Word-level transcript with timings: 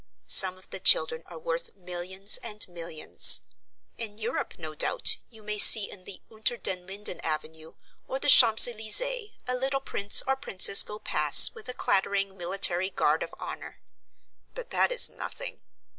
Some 0.25 0.57
of 0.57 0.71
the 0.71 0.79
children 0.79 1.21
are 1.27 1.37
worth 1.37 1.75
millions 1.75 2.37
and 2.37 2.67
millions. 2.67 3.41
In 3.99 4.17
Europe, 4.17 4.55
no 4.57 4.73
doubt, 4.73 5.17
you 5.29 5.43
may 5.43 5.59
see 5.59 5.91
in 5.91 6.05
the 6.05 6.23
Unter 6.31 6.57
den 6.57 6.87
Linden 6.87 7.19
avenue 7.19 7.73
or 8.07 8.17
the 8.17 8.27
Champs 8.27 8.67
Elysees 8.67 9.29
a 9.47 9.55
little 9.55 9.79
prince 9.79 10.23
or 10.25 10.35
princess 10.35 10.81
go 10.81 10.97
past 10.97 11.53
with 11.53 11.69
a 11.69 11.73
clattering 11.75 12.35
military 12.35 12.89
guard 12.89 13.21
of 13.21 13.35
honour. 13.39 13.79
But 14.55 14.71
that 14.71 14.91
is 14.91 15.07
nothing. 15.07 15.61